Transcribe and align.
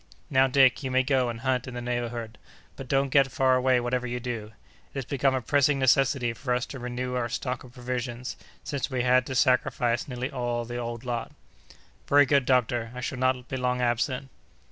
Now, 0.31 0.47
Dick, 0.47 0.81
you 0.81 0.89
may 0.89 1.03
go 1.03 1.29
and 1.29 1.41
hunt 1.41 1.67
in 1.67 1.75
the 1.75 1.79
neighborhood, 1.81 2.39
but 2.75 2.87
don't 2.87 3.09
get 3.09 3.31
far 3.31 3.53
away 3.55 3.79
whatever 3.79 4.07
you 4.07 4.19
do. 4.19 4.51
It 4.91 4.97
has 4.97 5.05
become 5.05 5.35
a 5.35 5.43
pressing 5.43 5.77
necessity 5.77 6.33
for 6.33 6.55
us 6.55 6.65
to 6.73 6.79
renew 6.79 7.13
our 7.13 7.29
stock 7.29 7.63
of 7.63 7.73
provisions, 7.73 8.35
since 8.63 8.89
we 8.89 9.03
had 9.03 9.27
to 9.27 9.35
sacrifice 9.35 10.07
nearly 10.07 10.31
all 10.31 10.65
the 10.65 10.77
old 10.77 11.05
lot." 11.05 11.33
"Very 12.07 12.25
good, 12.25 12.47
doctor, 12.47 12.91
I 12.95 13.01
shall 13.01 13.19
not 13.19 13.47
be 13.47 13.57
long 13.57 13.79
absent." 13.79 14.29